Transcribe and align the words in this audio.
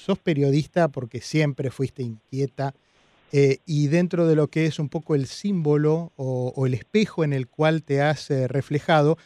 sos 0.00 0.18
periodista 0.18 0.88
porque 0.88 1.20
siempre 1.20 1.70
fuiste 1.70 2.02
inquieta 2.02 2.74
eh, 3.32 3.58
y 3.66 3.88
dentro 3.88 4.26
de 4.26 4.34
lo 4.34 4.48
que 4.48 4.66
es 4.66 4.78
un 4.78 4.88
poco 4.88 5.14
el 5.14 5.26
símbolo 5.26 6.12
o, 6.16 6.52
o 6.56 6.66
el 6.66 6.74
espejo 6.74 7.22
en 7.22 7.32
el 7.32 7.46
cual 7.46 7.82
te 7.82 8.02
has 8.02 8.30
eh, 8.30 8.48
reflejado, 8.48 9.16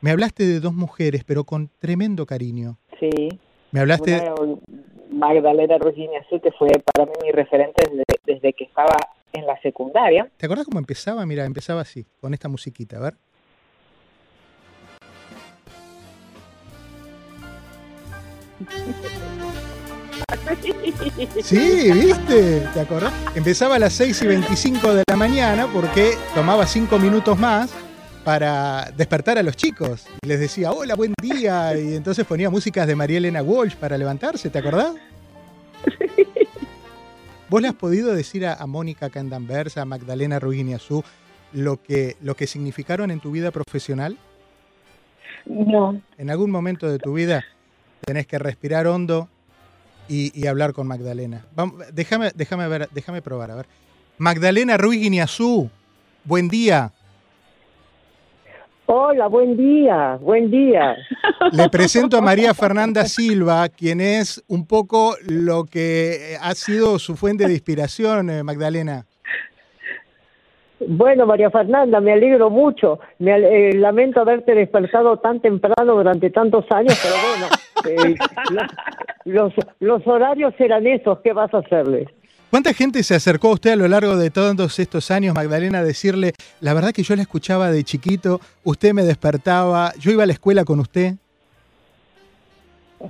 me 0.00 0.10
hablaste 0.10 0.46
de 0.46 0.60
dos 0.60 0.72
mujeres, 0.72 1.24
pero 1.24 1.44
con 1.44 1.68
tremendo 1.78 2.24
cariño. 2.24 2.78
Sí. 2.98 3.10
Me 3.72 3.80
hablaste... 3.80 4.14
Una, 4.38 4.58
Magdalena 5.10 5.76
Virginia 5.78 6.20
Azul, 6.20 6.40
que 6.40 6.52
fue 6.52 6.68
para 6.94 7.04
mí 7.04 7.12
mi 7.24 7.32
referente 7.32 7.82
desde, 7.90 8.04
desde 8.24 8.52
que 8.52 8.64
estaba 8.64 8.96
en 9.32 9.44
la 9.44 9.60
secundaria. 9.60 10.30
¿Te 10.36 10.46
acuerdas 10.46 10.66
cómo 10.66 10.78
empezaba? 10.78 11.26
Mira, 11.26 11.44
empezaba 11.44 11.80
así, 11.80 12.06
con 12.20 12.32
esta 12.32 12.48
musiquita, 12.48 12.98
a 12.98 13.00
ver. 13.00 13.14
Sí, 21.42 21.90
¿viste? 21.92 22.68
¿Te 22.72 22.80
acordás? 22.80 23.12
Empezaba 23.34 23.76
a 23.76 23.78
las 23.78 23.92
6 23.94 24.22
y 24.22 24.26
25 24.26 24.94
de 24.94 25.04
la 25.08 25.16
mañana 25.16 25.66
porque 25.72 26.12
tomaba 26.34 26.66
5 26.66 26.98
minutos 26.98 27.38
más 27.38 27.70
para 28.24 28.90
despertar 28.96 29.38
a 29.38 29.42
los 29.42 29.56
chicos. 29.56 30.06
Les 30.22 30.40
decía, 30.40 30.72
hola, 30.72 30.94
buen 30.94 31.14
día. 31.20 31.76
Y 31.78 31.94
entonces 31.94 32.26
ponía 32.26 32.50
músicas 32.50 32.86
de 32.86 32.94
María 32.94 33.18
Elena 33.18 33.42
Walsh 33.42 33.76
para 33.76 33.96
levantarse, 33.96 34.50
¿te 34.50 34.58
acordás? 34.58 34.94
¿Vos 37.48 37.62
le 37.62 37.68
has 37.68 37.74
podido 37.74 38.14
decir 38.14 38.46
a, 38.46 38.54
a 38.54 38.66
Mónica 38.66 39.10
Candanversa, 39.10 39.82
a 39.82 39.84
Magdalena 39.84 40.38
Ruiginiazú, 40.38 41.02
lo 41.52 41.82
que, 41.82 42.16
lo 42.20 42.36
que 42.36 42.46
significaron 42.46 43.10
en 43.10 43.20
tu 43.20 43.32
vida 43.32 43.50
profesional? 43.50 44.16
No. 45.46 46.00
En 46.16 46.30
algún 46.30 46.50
momento 46.50 46.88
de 46.88 46.98
tu 46.98 47.14
vida 47.14 47.44
tenés 48.04 48.26
que 48.26 48.38
respirar 48.38 48.86
hondo 48.86 49.28
y, 50.10 50.32
y 50.34 50.46
hablar 50.48 50.72
con 50.72 50.88
Magdalena. 50.88 51.46
Vamos, 51.54 51.76
déjame, 51.94 52.30
déjame 52.34 52.66
ver, 52.66 52.88
déjame 52.92 53.22
probar, 53.22 53.52
a 53.52 53.54
ver. 53.54 53.66
Magdalena 54.18 54.76
Ruiz 54.76 55.00
Guineazú, 55.00 55.70
buen 56.24 56.48
día. 56.48 56.92
Hola, 58.86 59.28
buen 59.28 59.56
día, 59.56 60.18
buen 60.20 60.50
día. 60.50 60.96
Le 61.52 61.68
presento 61.68 62.18
a 62.18 62.20
María 62.20 62.52
Fernanda 62.54 63.04
Silva, 63.04 63.68
quien 63.68 64.00
es 64.00 64.42
un 64.48 64.66
poco 64.66 65.14
lo 65.28 65.62
que 65.64 66.36
ha 66.40 66.54
sido 66.56 66.98
su 66.98 67.16
fuente 67.16 67.46
de 67.46 67.52
inspiración, 67.52 68.30
eh, 68.30 68.42
Magdalena. 68.42 69.06
Bueno, 70.88 71.24
María 71.24 71.50
Fernanda, 71.50 72.00
me 72.00 72.12
alegro 72.12 72.50
mucho. 72.50 72.98
Me 73.20 73.36
eh, 73.36 73.74
lamento 73.74 74.20
haberte 74.20 74.56
despertado 74.56 75.18
tan 75.18 75.38
temprano 75.40 75.94
durante 75.94 76.30
tantos 76.30 76.64
años, 76.70 76.98
pero 77.00 77.14
bueno, 77.30 77.46
eh, 77.88 78.14
los, 79.24 80.06
horarios 80.06 80.54
eran 80.58 80.86
esos, 80.86 81.18
¿qué 81.20 81.32
vas 81.32 81.52
a 81.54 81.58
hacerles? 81.58 82.08
¿Cuánta 82.50 82.74
gente 82.74 83.02
se 83.02 83.14
acercó 83.14 83.48
a 83.48 83.52
usted 83.52 83.72
a 83.72 83.76
lo 83.76 83.86
largo 83.86 84.16
de 84.16 84.30
todos 84.30 84.78
estos 84.78 85.10
años, 85.10 85.34
Magdalena, 85.34 85.78
a 85.78 85.84
decirle, 85.84 86.32
la 86.60 86.74
verdad 86.74 86.90
que 86.90 87.04
yo 87.04 87.14
la 87.14 87.22
escuchaba 87.22 87.70
de 87.70 87.84
chiquito, 87.84 88.40
usted 88.64 88.92
me 88.92 89.04
despertaba, 89.04 89.92
yo 90.00 90.10
iba 90.10 90.24
a 90.24 90.26
la 90.26 90.32
escuela 90.32 90.64
con 90.64 90.80
usted? 90.80 91.14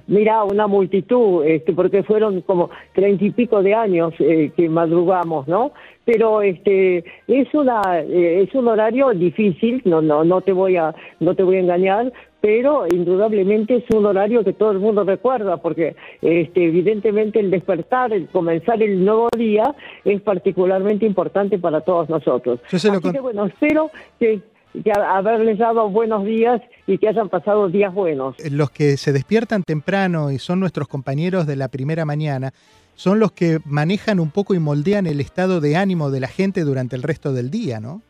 Mira, 0.06 0.44
una 0.44 0.68
multitud, 0.68 1.44
este, 1.44 1.72
porque 1.72 2.04
fueron 2.04 2.42
como 2.42 2.70
treinta 2.94 3.24
y 3.24 3.30
pico 3.30 3.60
de 3.60 3.74
años 3.74 4.14
eh, 4.20 4.52
que 4.56 4.68
madrugamos, 4.68 5.48
¿no? 5.48 5.72
Pero 6.04 6.42
este 6.42 7.04
es 7.26 7.52
una 7.54 8.00
eh, 8.00 8.42
es 8.42 8.54
un 8.54 8.68
horario 8.68 9.10
difícil, 9.10 9.82
no 9.84 10.00
no 10.00 10.22
no 10.22 10.42
te 10.42 10.52
voy 10.52 10.76
a 10.76 10.94
no 11.18 11.34
te 11.34 11.42
voy 11.42 11.56
a 11.56 11.60
engañar, 11.60 12.12
pero 12.40 12.86
indudablemente 12.90 13.76
es 13.76 13.84
un 13.94 14.06
horario 14.06 14.44
que 14.44 14.52
todo 14.52 14.72
el 14.72 14.78
mundo 14.78 15.04
recuerda, 15.04 15.58
porque 15.58 15.96
este, 16.22 16.64
evidentemente 16.64 17.40
el 17.40 17.50
despertar, 17.50 18.12
el 18.12 18.28
comenzar 18.28 18.82
el 18.82 19.04
nuevo 19.04 19.28
día 19.36 19.74
es 20.04 20.20
particularmente 20.22 21.06
importante 21.06 21.58
para 21.58 21.82
todos 21.82 22.08
nosotros. 22.08 22.60
Yo 22.70 22.78
se 22.78 22.88
lo 22.88 22.98
Así 22.98 23.12
que 23.12 23.20
bueno, 23.20 23.46
espero 23.46 23.90
que, 24.18 24.40
que 24.84 24.92
haberles 24.92 25.58
dado 25.58 25.88
buenos 25.90 26.24
días 26.24 26.60
y 26.86 26.98
que 26.98 27.08
hayan 27.08 27.28
pasado 27.28 27.68
días 27.68 27.92
buenos. 27.92 28.36
Los 28.50 28.70
que 28.70 28.96
se 28.96 29.12
despiertan 29.12 29.62
temprano 29.62 30.30
y 30.30 30.38
son 30.38 30.60
nuestros 30.60 30.88
compañeros 30.88 31.46
de 31.46 31.56
la 31.56 31.68
primera 31.68 32.04
mañana, 32.04 32.52
son 32.94 33.18
los 33.18 33.32
que 33.32 33.58
manejan 33.64 34.20
un 34.20 34.30
poco 34.30 34.54
y 34.54 34.58
moldean 34.58 35.06
el 35.06 35.20
estado 35.20 35.60
de 35.60 35.76
ánimo 35.76 36.10
de 36.10 36.20
la 36.20 36.28
gente 36.28 36.62
durante 36.62 36.96
el 36.96 37.02
resto 37.02 37.32
del 37.32 37.50
día, 37.50 37.80
¿no? 37.80 38.02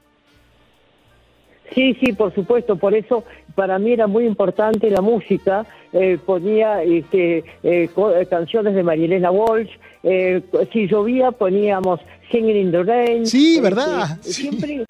Sí, 1.74 1.94
sí, 2.00 2.12
por 2.12 2.34
supuesto. 2.34 2.76
Por 2.76 2.94
eso 2.94 3.24
para 3.54 3.78
mí 3.78 3.92
era 3.92 4.06
muy 4.06 4.26
importante 4.26 4.90
la 4.90 5.00
música. 5.00 5.64
Eh, 5.92 6.18
ponía 6.24 6.82
este, 6.82 7.44
eh, 7.62 7.88
co- 7.94 8.14
eh, 8.14 8.26
canciones 8.26 8.74
de 8.74 8.82
Marielena 8.82 9.30
Walsh. 9.30 9.70
Eh, 10.02 10.42
si 10.72 10.86
llovía 10.88 11.30
poníamos 11.32 12.00
Singing 12.30 12.56
in 12.56 12.70
the 12.72 12.82
Rain. 12.82 13.26
Sí, 13.26 13.56
Este, 13.56 13.62
¿verdad? 13.62 14.18
Sí. 14.22 14.32
Siempre, 14.50 14.84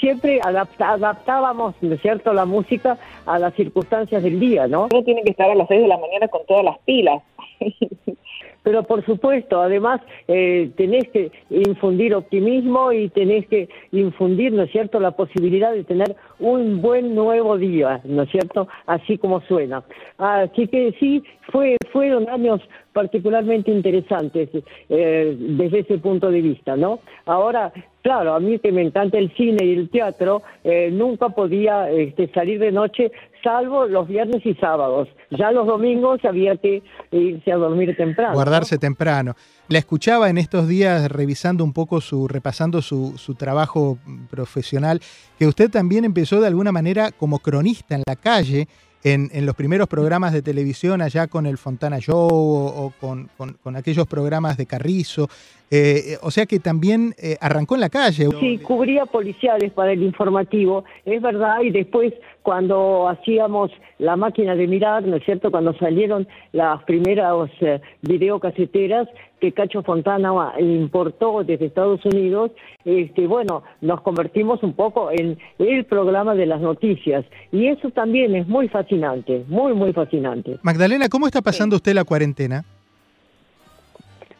siempre 0.00 0.40
adapta- 0.42 0.92
adaptábamos, 0.94 1.74
¿no 1.80 1.94
es 1.94 2.00
cierto?, 2.02 2.32
la 2.32 2.44
música 2.44 2.98
a 3.26 3.38
las 3.38 3.54
circunstancias 3.54 4.22
del 4.22 4.40
día, 4.40 4.66
¿no? 4.66 4.88
Uno 4.92 5.04
tiene 5.04 5.22
que 5.22 5.30
estar 5.30 5.48
a 5.50 5.54
las 5.54 5.68
6 5.68 5.82
de 5.82 5.88
la 5.88 5.98
mañana 5.98 6.28
con 6.28 6.44
todas 6.46 6.64
las 6.64 6.78
pilas. 6.80 7.22
Pero 8.62 8.84
por 8.84 9.04
supuesto, 9.04 9.60
además 9.60 10.00
eh, 10.28 10.70
tenés 10.76 11.08
que 11.08 11.32
infundir 11.50 12.14
optimismo 12.14 12.92
y 12.92 13.08
tenés 13.08 13.46
que 13.48 13.68
infundir, 13.90 14.52
¿no 14.52 14.62
es 14.62 14.70
cierto?, 14.70 15.00
la 15.00 15.10
posibilidad 15.12 15.72
de 15.72 15.82
tener 15.84 16.14
un 16.38 16.80
buen 16.80 17.14
nuevo 17.14 17.58
día, 17.58 18.00
¿no 18.04 18.22
es 18.22 18.30
cierto?, 18.30 18.68
así 18.86 19.18
como 19.18 19.40
suena. 19.42 19.82
Así 20.16 20.68
que 20.68 20.94
sí, 21.00 21.24
fue, 21.50 21.76
fueron 21.92 22.28
años 22.28 22.60
particularmente 22.92 23.70
interesantes 23.70 24.48
eh, 24.88 25.36
desde 25.36 25.80
ese 25.80 25.98
punto 25.98 26.30
de 26.30 26.42
vista, 26.42 26.76
¿no? 26.76 27.00
Ahora, 27.26 27.72
claro, 28.02 28.34
a 28.34 28.40
mí 28.40 28.58
que 28.58 28.70
me 28.70 28.82
encanta 28.82 29.18
el 29.18 29.34
cine 29.34 29.64
y 29.64 29.72
el 29.72 29.88
teatro, 29.88 30.42
eh, 30.62 30.90
nunca 30.92 31.30
podía 31.30 31.90
este, 31.90 32.28
salir 32.28 32.60
de 32.60 32.70
noche 32.70 33.10
salvo 33.42 33.86
los 33.86 34.06
viernes 34.08 34.44
y 34.44 34.54
sábados. 34.54 35.08
Ya 35.30 35.50
los 35.52 35.66
domingos 35.66 36.20
había 36.24 36.56
que 36.56 36.82
irse 37.10 37.52
a 37.52 37.56
dormir 37.56 37.96
temprano. 37.96 38.34
Guardarse 38.34 38.78
temprano. 38.78 39.34
La 39.68 39.78
escuchaba 39.78 40.28
en 40.30 40.38
estos 40.38 40.68
días 40.68 41.10
revisando 41.10 41.64
un 41.64 41.72
poco 41.72 42.00
su, 42.00 42.28
repasando 42.28 42.82
su, 42.82 43.14
su 43.16 43.34
trabajo 43.34 43.98
profesional, 44.30 45.00
que 45.38 45.46
usted 45.46 45.70
también 45.70 46.04
empezó 46.04 46.40
de 46.40 46.46
alguna 46.46 46.72
manera 46.72 47.10
como 47.12 47.38
cronista 47.38 47.94
en 47.94 48.02
la 48.06 48.16
calle, 48.16 48.68
en, 49.04 49.30
en 49.32 49.46
los 49.46 49.56
primeros 49.56 49.88
programas 49.88 50.32
de 50.32 50.42
televisión 50.42 51.02
allá 51.02 51.26
con 51.26 51.46
el 51.46 51.58
Fontana 51.58 51.98
Show 51.98 52.28
o, 52.30 52.66
o 52.86 52.92
con, 53.00 53.28
con- 53.36 53.54
con 53.54 53.74
aquellos 53.76 54.06
programas 54.06 54.56
de 54.56 54.66
Carrizo. 54.66 55.28
Eh, 55.74 56.18
o 56.20 56.30
sea 56.30 56.44
que 56.44 56.58
también 56.58 57.14
eh, 57.16 57.38
arrancó 57.40 57.76
en 57.76 57.80
la 57.80 57.88
calle. 57.88 58.28
Sí, 58.40 58.58
cubría 58.58 59.06
policiales 59.06 59.72
para 59.72 59.92
el 59.92 60.02
informativo, 60.02 60.84
es 61.06 61.22
verdad, 61.22 61.62
y 61.62 61.70
después 61.70 62.12
cuando 62.42 63.08
hacíamos 63.08 63.70
la 63.98 64.16
máquina 64.16 64.54
de 64.54 64.66
mirar, 64.66 65.02
¿no 65.04 65.16
es 65.16 65.24
cierto?, 65.24 65.50
cuando 65.50 65.72
salieron 65.78 66.28
las 66.52 66.82
primeras 66.82 67.48
eh, 67.62 67.80
videocaseteras 68.02 69.08
que 69.40 69.52
Cacho 69.52 69.82
Fontana 69.82 70.52
importó 70.58 71.42
desde 71.42 71.64
Estados 71.64 72.04
Unidos, 72.04 72.50
este, 72.84 73.26
bueno, 73.26 73.62
nos 73.80 74.02
convertimos 74.02 74.62
un 74.62 74.74
poco 74.74 75.10
en 75.10 75.38
el 75.58 75.86
programa 75.86 76.34
de 76.34 76.44
las 76.44 76.60
noticias, 76.60 77.24
y 77.50 77.68
eso 77.68 77.88
también 77.92 78.36
es 78.36 78.46
muy 78.46 78.68
fascinante, 78.68 79.46
muy, 79.48 79.72
muy 79.72 79.94
fascinante. 79.94 80.58
Magdalena, 80.62 81.08
¿cómo 81.08 81.26
está 81.26 81.40
pasando 81.40 81.76
usted 81.76 81.94
la 81.94 82.04
cuarentena? 82.04 82.62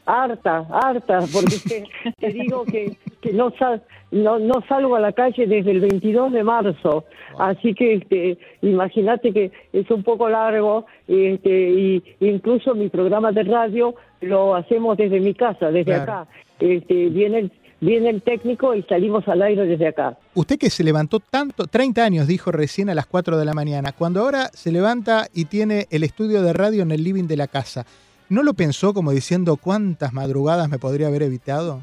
Harta, 0.07 0.67
harta, 0.71 1.21
porque 1.33 1.57
te, 1.69 1.85
te 2.19 2.29
digo 2.33 2.65
que, 2.65 2.97
que 3.21 3.33
no, 3.33 3.51
sal, 3.59 3.83
no, 4.11 4.39
no 4.39 4.63
salgo 4.69 4.97
a 4.97 5.01
la 5.01 5.13
calle 5.13 5.47
desde 5.47 5.71
el 5.71 5.81
22 5.81 6.33
de 6.33 6.43
marzo, 6.45 7.05
así 7.39 7.75
que 7.75 7.95
este, 7.95 8.39
imagínate 8.63 9.33
que 9.33 9.53
es 9.73 9.91
un 9.91 10.03
poco 10.03 10.29
largo, 10.29 10.87
este, 11.09 11.71
y 11.71 12.03
incluso 12.21 12.75
mi 12.75 12.89
programa 12.89 13.33
de 13.33 13.45
radio 13.45 13.95
lo 14.21 14.55
hacemos 14.55 14.97
desde 14.97 15.21
mi 15.21 15.35
casa, 15.35 15.67
desde 15.71 15.85
Claro. 15.95 16.03
acá. 16.03 16.27
Este, 16.61 17.09
viene, 17.09 17.39
el, 17.41 17.53
viene 17.81 18.11
el 18.11 18.23
técnico 18.23 18.73
y 18.75 18.83
salimos 18.85 19.27
al 19.27 19.43
aire 19.43 19.67
desde 19.67 19.89
acá. 19.89 20.17
Usted 20.35 20.59
que 20.59 20.71
se 20.71 20.85
levantó 20.85 21.19
tanto, 21.19 21.67
30 21.67 22.05
años 22.05 22.27
dijo 22.29 22.53
recién 22.53 22.89
a 22.89 22.95
las 22.95 23.07
4 23.07 23.37
de 23.37 23.45
la 23.45 23.53
mañana, 23.53 23.91
cuando 23.93 24.21
ahora 24.21 24.49
se 24.53 24.71
levanta 24.71 25.27
y 25.35 25.47
tiene 25.47 25.87
el 25.91 26.05
estudio 26.05 26.43
de 26.43 26.53
radio 26.53 26.83
en 26.83 26.93
el 26.93 27.03
living 27.03 27.27
de 27.27 27.37
la 27.37 27.49
casa, 27.49 27.85
¿no 28.33 28.43
lo 28.43 28.55
pensó 28.55 28.95
como 28.95 29.11
diciendo 29.11 29.57
cuántas 29.57 30.15
madrugadas 30.15 30.71
me 30.71 30.79
podría 30.79 31.09
haber 31.09 31.23
evitado? 31.23 31.83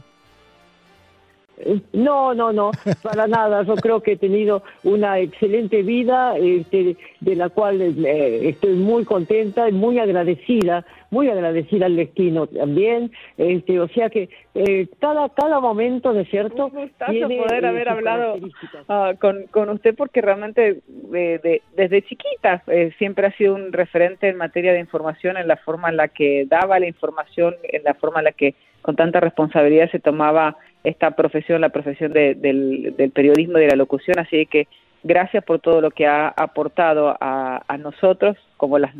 No, 1.93 2.33
no, 2.33 2.53
no, 2.53 2.71
para 3.03 3.27
nada. 3.27 3.63
Yo 3.63 3.75
creo 3.75 4.01
que 4.01 4.13
he 4.13 4.17
tenido 4.17 4.63
una 4.83 5.19
excelente 5.19 5.83
vida, 5.83 6.37
este, 6.37 6.95
de 7.19 7.35
la 7.35 7.49
cual 7.49 7.81
eh, 7.81 8.49
estoy 8.49 8.75
muy 8.75 9.03
contenta 9.03 9.67
y 9.67 9.71
muy 9.71 9.99
agradecida, 9.99 10.85
muy 11.11 11.29
agradecida 11.29 11.87
al 11.87 11.95
destino 11.95 12.47
también. 12.47 13.11
Este, 13.37 13.79
o 13.79 13.87
sea 13.89 14.09
que 14.09 14.29
eh, 14.55 14.87
cada 14.99 15.29
cada 15.29 15.59
momento, 15.59 16.13
¿no 16.13 16.21
es 16.21 16.29
cierto? 16.29 16.67
Un 16.67 16.83
gustazo 16.83 17.27
poder 17.27 17.65
haber 17.65 17.89
hablado 17.89 18.35
uh, 18.35 19.17
con, 19.19 19.47
con 19.47 19.69
usted 19.69 19.95
porque 19.95 20.21
realmente 20.21 20.81
de, 20.87 21.61
desde 21.75 22.01
chiquita 22.03 22.63
eh, 22.67 22.93
siempre 22.97 23.27
ha 23.27 23.31
sido 23.33 23.55
un 23.55 23.73
referente 23.73 24.29
en 24.29 24.37
materia 24.37 24.71
de 24.73 24.79
información, 24.79 25.37
en 25.37 25.47
la 25.47 25.57
forma 25.57 25.89
en 25.89 25.97
la 25.97 26.07
que 26.07 26.45
daba 26.47 26.79
la 26.79 26.87
información, 26.87 27.55
en 27.63 27.83
la 27.83 27.93
forma 27.95 28.19
en 28.19 28.25
la 28.25 28.31
que 28.31 28.55
con 28.81 28.95
tanta 28.95 29.19
responsabilidad 29.19 29.91
se 29.91 29.99
tomaba 29.99 30.57
esta 30.83 31.11
profesión, 31.11 31.61
la 31.61 31.69
profesión 31.69 32.13
del, 32.13 33.11
periodismo 33.13 33.57
y 33.57 33.61
de 33.61 33.67
la 33.67 33.75
locución, 33.75 34.19
así 34.19 34.45
que 34.45 34.67
gracias 35.03 35.43
por 35.43 35.59
todo 35.59 35.81
lo 35.81 35.91
que 35.91 36.07
ha 36.07 36.29
aportado 36.29 37.15
a, 37.19 37.77
nosotros 37.79 38.37
como 38.57 38.79
las, 38.79 38.93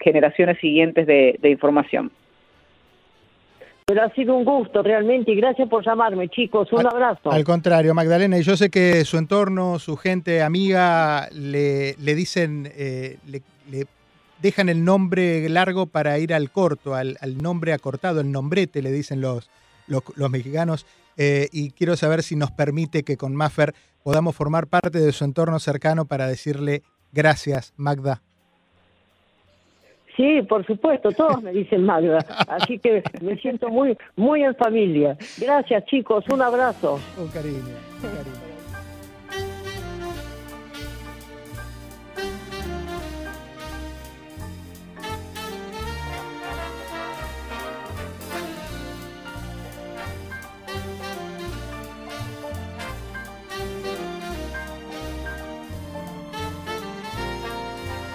generaciones 0.00 0.58
siguientes 0.58 1.06
de, 1.06 1.38
información. 1.50 2.10
Pero 3.86 4.02
ha 4.02 4.10
sido 4.10 4.34
un 4.34 4.44
gusto 4.44 4.82
realmente 4.82 5.30
y 5.30 5.36
gracias 5.36 5.68
por 5.68 5.84
llamarme, 5.84 6.28
chicos. 6.28 6.72
Un 6.72 6.86
abrazo. 6.86 7.30
Al 7.30 7.44
contrario, 7.44 7.94
Magdalena, 7.94 8.36
y 8.36 8.42
yo 8.42 8.56
sé 8.56 8.68
que 8.68 9.04
su 9.04 9.16
entorno, 9.16 9.78
su 9.78 9.96
gente 9.96 10.42
amiga, 10.42 11.28
le, 11.32 11.94
le 11.94 12.14
dicen, 12.16 12.68
eh, 12.76 13.18
le, 13.28 13.42
dejan 14.42 14.68
el 14.68 14.84
nombre 14.84 15.48
largo 15.48 15.86
para 15.86 16.18
ir 16.18 16.34
al 16.34 16.50
corto, 16.50 16.96
al, 16.96 17.16
al 17.20 17.38
nombre 17.38 17.72
acortado, 17.72 18.20
el 18.20 18.32
nombrete, 18.32 18.82
le 18.82 18.90
dicen 18.90 19.20
los, 19.20 19.48
los, 19.86 20.02
los 20.16 20.30
mexicanos. 20.30 20.84
Eh, 21.16 21.48
y 21.52 21.70
quiero 21.70 21.96
saber 21.96 22.22
si 22.22 22.36
nos 22.36 22.50
permite 22.50 23.02
que 23.02 23.16
con 23.16 23.34
Maffer 23.34 23.74
podamos 24.02 24.36
formar 24.36 24.66
parte 24.66 24.98
de 24.98 25.12
su 25.12 25.24
entorno 25.24 25.58
cercano 25.58 26.04
para 26.04 26.26
decirle 26.26 26.82
gracias, 27.12 27.72
Magda. 27.76 28.22
Sí, 30.16 30.40
por 30.48 30.64
supuesto, 30.64 31.12
todos 31.12 31.42
me 31.42 31.52
dicen 31.52 31.84
Magda, 31.84 32.18
así 32.48 32.78
que 32.78 33.02
me 33.20 33.36
siento 33.36 33.68
muy, 33.68 33.98
muy 34.16 34.42
en 34.42 34.54
familia. 34.54 35.16
Gracias 35.38 35.84
chicos, 35.86 36.24
un 36.30 36.40
abrazo. 36.40 36.98
Un 37.18 37.28
cariño, 37.28 37.58
un 37.58 38.00
cariño. 38.00 38.55